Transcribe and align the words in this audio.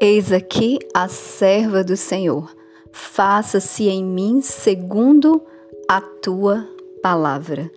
Eis 0.00 0.30
aqui 0.30 0.78
a 0.94 1.08
serva 1.08 1.82
do 1.82 1.96
Senhor. 1.96 2.54
Faça-se 2.92 3.88
em 3.88 4.04
mim 4.04 4.40
segundo 4.40 5.42
a 5.88 6.00
tua 6.00 6.68
palavra. 7.02 7.68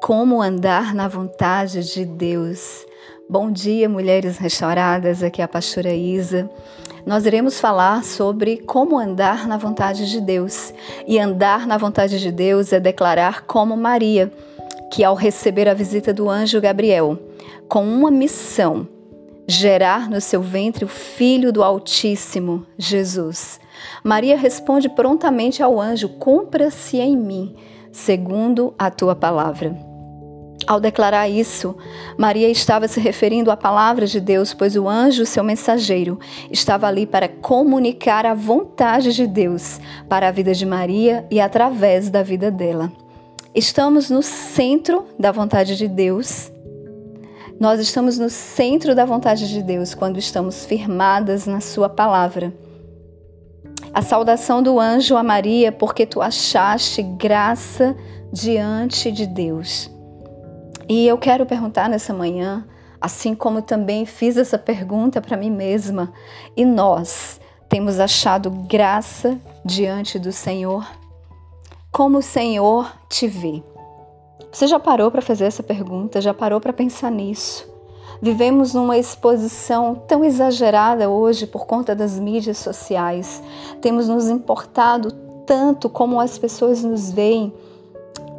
Como 0.00 0.40
andar 0.40 0.94
na 0.94 1.08
vontade 1.08 1.92
de 1.92 2.04
Deus. 2.04 2.86
Bom 3.28 3.50
dia, 3.50 3.88
mulheres 3.88 4.38
restauradas. 4.38 5.20
Aqui 5.20 5.42
é 5.42 5.44
a 5.44 5.48
pastora 5.48 5.92
Isa. 5.92 6.48
Nós 7.04 7.26
iremos 7.26 7.58
falar 7.58 8.04
sobre 8.04 8.58
como 8.58 8.96
andar 8.96 9.48
na 9.48 9.56
vontade 9.56 10.08
de 10.08 10.20
Deus. 10.20 10.72
E 11.08 11.18
andar 11.18 11.66
na 11.66 11.76
vontade 11.76 12.20
de 12.20 12.30
Deus 12.30 12.72
é 12.72 12.78
declarar 12.78 13.46
como 13.46 13.76
Maria, 13.76 14.32
que 14.92 15.02
ao 15.02 15.16
receber 15.16 15.68
a 15.68 15.74
visita 15.74 16.14
do 16.14 16.30
anjo 16.30 16.60
Gabriel, 16.60 17.18
com 17.68 17.84
uma 17.84 18.12
missão, 18.12 18.86
gerar 19.48 20.10
no 20.10 20.20
seu 20.20 20.42
ventre 20.42 20.84
o 20.84 20.88
Filho 20.88 21.50
do 21.50 21.64
Altíssimo, 21.64 22.66
Jesus. 22.76 23.58
Maria 24.04 24.36
responde 24.36 24.90
prontamente 24.90 25.62
ao 25.62 25.80
anjo: 25.80 26.10
Cumpra-se 26.10 26.98
em 26.98 27.16
mim, 27.16 27.56
segundo 27.90 28.74
a 28.78 28.90
tua 28.90 29.16
palavra. 29.16 29.74
Ao 30.66 30.78
declarar 30.78 31.30
isso, 31.30 31.74
Maria 32.18 32.50
estava 32.50 32.86
se 32.86 33.00
referindo 33.00 33.50
à 33.50 33.56
palavra 33.56 34.06
de 34.06 34.20
Deus, 34.20 34.52
pois 34.52 34.76
o 34.76 34.86
anjo, 34.86 35.24
seu 35.24 35.42
mensageiro, 35.42 36.20
estava 36.50 36.86
ali 36.86 37.06
para 37.06 37.26
comunicar 37.26 38.26
a 38.26 38.34
vontade 38.34 39.14
de 39.14 39.26
Deus 39.26 39.80
para 40.10 40.28
a 40.28 40.30
vida 40.30 40.52
de 40.52 40.66
Maria 40.66 41.26
e 41.30 41.40
através 41.40 42.10
da 42.10 42.22
vida 42.22 42.50
dela. 42.50 42.92
Estamos 43.54 44.10
no 44.10 44.22
centro 44.22 45.06
da 45.18 45.32
vontade 45.32 45.74
de 45.74 45.88
Deus 45.88 46.52
nós 47.60 47.80
estamos 47.80 48.18
no 48.18 48.30
centro 48.30 48.94
da 48.94 49.04
vontade 49.04 49.48
de 49.48 49.62
Deus 49.62 49.94
quando 49.94 50.18
estamos 50.18 50.64
firmadas 50.64 51.46
na 51.46 51.60
Sua 51.60 51.88
palavra. 51.88 52.54
A 53.92 54.00
saudação 54.00 54.62
do 54.62 54.78
anjo 54.78 55.16
a 55.16 55.22
Maria, 55.24 55.72
porque 55.72 56.06
tu 56.06 56.22
achaste 56.22 57.02
graça 57.02 57.96
diante 58.32 59.10
de 59.10 59.26
Deus. 59.26 59.90
E 60.88 61.06
eu 61.06 61.18
quero 61.18 61.44
perguntar 61.44 61.88
nessa 61.88 62.14
manhã, 62.14 62.64
assim 63.00 63.34
como 63.34 63.60
também 63.60 64.06
fiz 64.06 64.36
essa 64.36 64.58
pergunta 64.58 65.20
para 65.20 65.36
mim 65.36 65.50
mesma, 65.50 66.12
e 66.56 66.64
nós 66.64 67.40
temos 67.68 67.98
achado 67.98 68.50
graça 68.50 69.36
diante 69.64 70.18
do 70.18 70.30
Senhor? 70.30 70.86
Como 71.90 72.18
o 72.18 72.22
Senhor 72.22 72.92
te 73.08 73.26
vê? 73.26 73.62
Você 74.50 74.66
já 74.66 74.78
parou 74.78 75.10
para 75.10 75.22
fazer 75.22 75.44
essa 75.44 75.62
pergunta? 75.62 76.20
Já 76.20 76.32
parou 76.32 76.60
para 76.60 76.72
pensar 76.72 77.10
nisso? 77.10 77.68
Vivemos 78.20 78.74
numa 78.74 78.98
exposição 78.98 79.94
tão 79.94 80.24
exagerada 80.24 81.08
hoje 81.08 81.46
por 81.46 81.66
conta 81.66 81.94
das 81.94 82.18
mídias 82.18 82.58
sociais. 82.58 83.42
Temos 83.80 84.08
nos 84.08 84.28
importado 84.28 85.12
tanto 85.46 85.88
como 85.88 86.20
as 86.20 86.36
pessoas 86.36 86.82
nos 86.82 87.10
veem, 87.10 87.54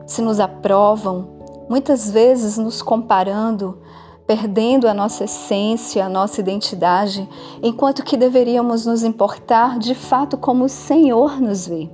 se 0.06 0.22
nos 0.22 0.40
aprovam, 0.40 1.30
muitas 1.70 2.12
vezes 2.12 2.58
nos 2.58 2.82
comparando, 2.82 3.80
perdendo 4.28 4.88
a 4.88 4.94
nossa 4.94 5.24
essência, 5.24 6.06
a 6.06 6.10
nossa 6.10 6.42
identidade, 6.42 7.28
enquanto 7.64 8.04
que 8.04 8.18
deveríamos 8.18 8.86
nos 8.86 9.04
importar 9.04 9.80
de 9.80 9.96
fato 9.96 10.38
como 10.38 10.66
o 10.66 10.70
Senhor 10.70 11.40
nos 11.40 11.66
vê. 11.66 11.90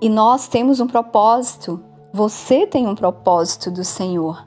E 0.00 0.08
nós 0.08 0.46
temos 0.46 0.78
um 0.78 0.86
propósito 0.86 1.82
você 2.18 2.66
tem 2.66 2.84
um 2.88 2.96
propósito 2.96 3.70
do 3.70 3.84
Senhor. 3.84 4.44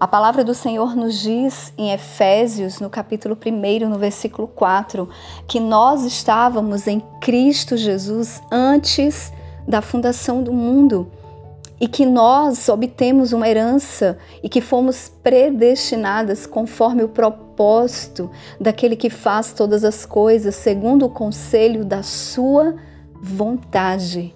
A 0.00 0.08
palavra 0.08 0.42
do 0.42 0.52
Senhor 0.52 0.96
nos 0.96 1.20
diz 1.20 1.72
em 1.78 1.92
Efésios, 1.92 2.80
no 2.80 2.90
capítulo 2.90 3.38
1, 3.46 3.88
no 3.88 3.96
versículo 3.96 4.48
4, 4.48 5.08
que 5.46 5.60
nós 5.60 6.02
estávamos 6.02 6.88
em 6.88 6.98
Cristo 7.20 7.76
Jesus 7.76 8.42
antes 8.50 9.32
da 9.68 9.80
fundação 9.80 10.42
do 10.42 10.52
mundo 10.52 11.08
e 11.80 11.86
que 11.86 12.04
nós 12.04 12.68
obtemos 12.68 13.32
uma 13.32 13.48
herança 13.48 14.18
e 14.42 14.48
que 14.48 14.60
fomos 14.60 15.08
predestinadas 15.22 16.44
conforme 16.44 17.04
o 17.04 17.08
propósito 17.08 18.28
daquele 18.60 18.96
que 18.96 19.10
faz 19.10 19.52
todas 19.52 19.84
as 19.84 20.04
coisas 20.04 20.56
segundo 20.56 21.06
o 21.06 21.10
conselho 21.10 21.84
da 21.84 22.02
sua 22.02 22.74
vontade. 23.22 24.35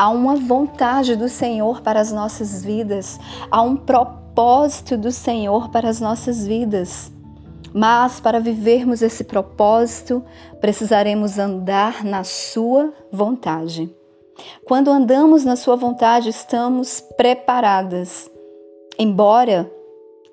Há 0.00 0.08
uma 0.08 0.34
vontade 0.34 1.14
do 1.14 1.28
Senhor 1.28 1.82
para 1.82 2.00
as 2.00 2.10
nossas 2.10 2.64
vidas, 2.64 3.20
há 3.50 3.60
um 3.60 3.76
propósito 3.76 4.96
do 4.96 5.12
Senhor 5.12 5.68
para 5.68 5.90
as 5.90 6.00
nossas 6.00 6.46
vidas. 6.46 7.12
Mas 7.74 8.18
para 8.18 8.40
vivermos 8.40 9.02
esse 9.02 9.24
propósito, 9.24 10.24
precisaremos 10.58 11.38
andar 11.38 12.02
na 12.02 12.24
Sua 12.24 12.94
vontade. 13.12 13.94
Quando 14.64 14.90
andamos 14.90 15.44
na 15.44 15.54
Sua 15.54 15.76
vontade, 15.76 16.30
estamos 16.30 17.02
preparadas. 17.18 18.30
Embora 18.98 19.70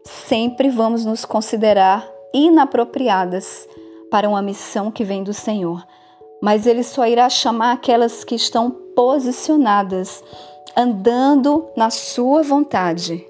sempre 0.05 0.69
vamos 0.69 1.03
nos 1.03 1.25
considerar 1.25 2.09
inapropriadas 2.33 3.67
para 4.09 4.29
uma 4.29 4.41
missão 4.41 4.89
que 4.89 5.03
vem 5.03 5.25
do 5.25 5.33
Senhor, 5.33 5.85
mas 6.41 6.65
Ele 6.65 6.83
só 6.83 7.05
irá 7.05 7.29
chamar 7.29 7.73
aquelas 7.73 8.23
que 8.23 8.35
estão 8.35 8.86
posicionadas, 8.97 10.23
andando 10.75 11.67
na 11.77 11.91
sua 11.91 12.41
vontade. 12.41 13.23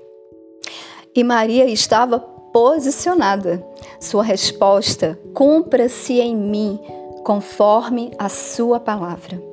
E 1.13 1.21
Maria 1.25 1.65
estava 1.65 2.21
posicionada. 2.53 3.61
Sua 3.99 4.23
resposta: 4.23 5.19
cumpra-se 5.33 6.21
em 6.21 6.37
mim, 6.37 6.79
conforme 7.25 8.11
a 8.17 8.29
sua 8.29 8.79
palavra. 8.79 9.43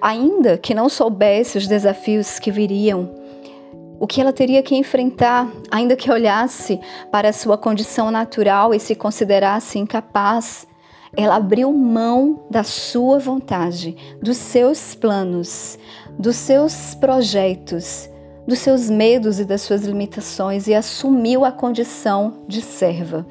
Ainda 0.00 0.56
que 0.56 0.72
não 0.72 0.88
soubesse 0.88 1.58
os 1.58 1.66
desafios 1.66 2.38
que 2.38 2.50
viriam, 2.50 3.10
o 4.00 4.06
que 4.06 4.22
ela 4.22 4.32
teria 4.32 4.62
que 4.62 4.74
enfrentar, 4.74 5.52
ainda 5.70 5.96
que 5.96 6.10
olhasse 6.10 6.80
para 7.10 7.30
sua 7.30 7.58
condição 7.58 8.10
natural 8.10 8.72
e 8.72 8.80
se 8.80 8.94
considerasse 8.94 9.78
incapaz, 9.78 10.66
ela 11.16 11.36
abriu 11.36 11.72
mão 11.72 12.44
da 12.50 12.64
sua 12.64 13.18
vontade, 13.18 13.96
dos 14.22 14.38
seus 14.38 14.94
planos, 14.94 15.78
dos 16.18 16.36
seus 16.36 16.94
projetos, 16.94 18.08
dos 18.46 18.58
seus 18.58 18.88
medos 18.88 19.38
e 19.38 19.44
das 19.44 19.60
suas 19.60 19.82
limitações 19.82 20.66
e 20.66 20.74
assumiu 20.74 21.44
a 21.44 21.52
condição 21.52 22.44
de 22.48 22.62
serva. 22.62 23.26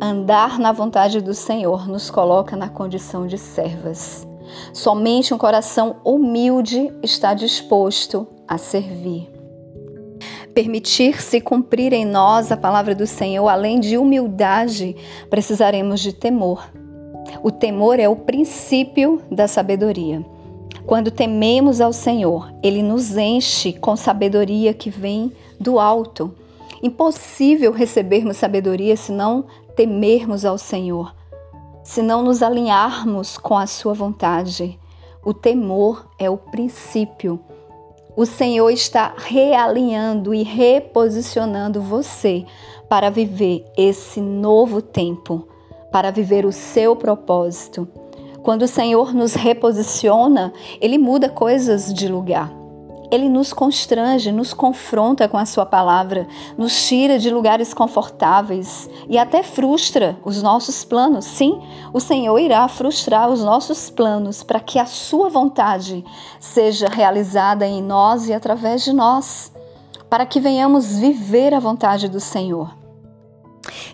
Andar 0.00 0.58
na 0.58 0.72
vontade 0.72 1.20
do 1.20 1.34
Senhor 1.34 1.88
nos 1.88 2.10
coloca 2.10 2.56
na 2.56 2.68
condição 2.68 3.26
de 3.26 3.38
servas. 3.38 4.26
Somente 4.72 5.32
um 5.32 5.38
coração 5.38 5.96
humilde 6.04 6.92
está 7.02 7.32
disposto 7.32 8.26
a 8.46 8.58
servir. 8.58 9.30
Permitir-se 10.52 11.40
cumprir 11.40 11.92
em 11.92 12.04
nós 12.04 12.52
a 12.52 12.56
palavra 12.56 12.94
do 12.94 13.06
Senhor, 13.06 13.48
além 13.48 13.80
de 13.80 13.96
humildade, 13.96 14.94
precisaremos 15.28 16.00
de 16.00 16.12
temor. 16.12 16.64
O 17.44 17.52
temor 17.52 18.00
é 18.00 18.08
o 18.08 18.16
princípio 18.16 19.20
da 19.30 19.46
sabedoria. 19.46 20.24
Quando 20.86 21.10
tememos 21.10 21.78
ao 21.78 21.92
Senhor, 21.92 22.50
ele 22.62 22.82
nos 22.82 23.18
enche 23.18 23.74
com 23.74 23.94
sabedoria 23.96 24.72
que 24.72 24.88
vem 24.88 25.30
do 25.60 25.78
alto. 25.78 26.34
Impossível 26.82 27.70
recebermos 27.70 28.38
sabedoria 28.38 28.96
se 28.96 29.12
não 29.12 29.44
temermos 29.76 30.46
ao 30.46 30.56
Senhor, 30.56 31.14
se 31.82 32.00
não 32.00 32.22
nos 32.22 32.42
alinharmos 32.42 33.36
com 33.36 33.58
a 33.58 33.66
sua 33.66 33.92
vontade. 33.92 34.80
O 35.22 35.34
temor 35.34 36.08
é 36.18 36.30
o 36.30 36.38
princípio. 36.38 37.38
O 38.16 38.24
Senhor 38.24 38.70
está 38.70 39.12
realinhando 39.18 40.32
e 40.32 40.42
reposicionando 40.42 41.82
você 41.82 42.46
para 42.88 43.10
viver 43.10 43.66
esse 43.76 44.18
novo 44.18 44.80
tempo 44.80 45.46
para 45.94 46.10
viver 46.10 46.44
o 46.44 46.50
seu 46.50 46.96
propósito. 46.96 47.86
Quando 48.42 48.62
o 48.62 48.66
Senhor 48.66 49.14
nos 49.14 49.34
reposiciona, 49.34 50.52
Ele 50.80 50.98
muda 50.98 51.28
coisas 51.28 51.94
de 51.94 52.08
lugar. 52.08 52.52
Ele 53.12 53.28
nos 53.28 53.52
constrange, 53.52 54.32
nos 54.32 54.52
confronta 54.52 55.28
com 55.28 55.38
a 55.38 55.46
Sua 55.46 55.64
palavra, 55.64 56.26
nos 56.58 56.88
tira 56.88 57.16
de 57.16 57.30
lugares 57.30 57.72
confortáveis 57.72 58.90
e 59.08 59.16
até 59.16 59.44
frustra 59.44 60.18
os 60.24 60.42
nossos 60.42 60.84
planos. 60.84 61.26
Sim, 61.26 61.62
o 61.92 62.00
Senhor 62.00 62.40
irá 62.40 62.66
frustrar 62.66 63.30
os 63.30 63.44
nossos 63.44 63.88
planos 63.88 64.42
para 64.42 64.58
que 64.58 64.80
a 64.80 64.86
Sua 64.86 65.28
vontade 65.28 66.04
seja 66.40 66.88
realizada 66.88 67.68
em 67.68 67.80
nós 67.80 68.28
e 68.28 68.32
através 68.32 68.82
de 68.82 68.92
nós, 68.92 69.52
para 70.10 70.26
que 70.26 70.40
venhamos 70.40 70.98
viver 70.98 71.54
a 71.54 71.60
vontade 71.60 72.08
do 72.08 72.18
Senhor. 72.18 72.83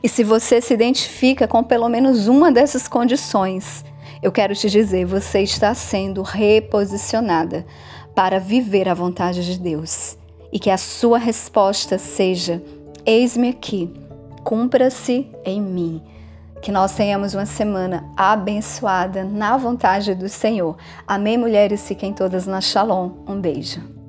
E 0.02 0.08
se 0.08 0.24
você 0.24 0.60
se 0.60 0.72
identifica 0.72 1.46
com 1.46 1.62
pelo 1.62 1.88
menos 1.88 2.26
uma 2.26 2.50
dessas 2.50 2.88
condições, 2.88 3.84
eu 4.22 4.32
quero 4.32 4.54
te 4.54 4.68
dizer, 4.68 5.04
você 5.04 5.40
está 5.40 5.74
sendo 5.74 6.22
reposicionada 6.22 7.66
para 8.14 8.38
viver 8.38 8.88
a 8.88 8.94
vontade 8.94 9.44
de 9.44 9.58
Deus. 9.58 10.16
E 10.52 10.58
que 10.58 10.70
a 10.70 10.78
sua 10.78 11.18
resposta 11.18 11.98
seja: 11.98 12.62
Eis-me 13.06 13.50
aqui, 13.50 13.92
cumpra-se 14.42 15.26
em 15.44 15.60
mim. 15.60 16.02
Que 16.60 16.72
nós 16.72 16.94
tenhamos 16.94 17.34
uma 17.34 17.46
semana 17.46 18.04
abençoada 18.16 19.24
na 19.24 19.56
vontade 19.56 20.14
do 20.14 20.28
Senhor. 20.28 20.76
Amém, 21.06 21.38
mulheres? 21.38 21.86
Fiquem 21.86 22.12
todas 22.12 22.46
na 22.46 22.60
Shalom. 22.60 23.12
Um 23.26 23.40
beijo. 23.40 23.99